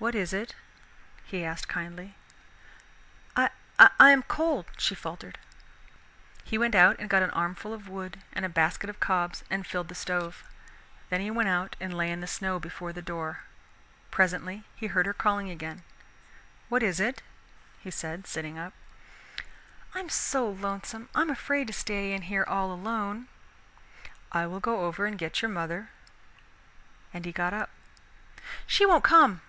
[0.00, 0.54] "What is it?"
[1.24, 2.14] he asked kindly.
[3.36, 3.50] "I
[3.98, 5.38] am cold," she faltered.
[6.44, 9.66] He went out and got an armful of wood and a basket of cobs and
[9.66, 10.44] filled the stove.
[11.10, 13.40] Then he went out and lay in the snow before the door.
[14.12, 15.82] Presently he heard her calling again.
[16.68, 17.20] "What is it?"
[17.80, 18.74] he said, sitting up.
[19.96, 23.26] "I'm so lonesome, I'm afraid to stay in here all alone."
[24.30, 25.90] "I will go over and get your mother."
[27.12, 27.70] And he got up.
[28.64, 29.40] "She won't come."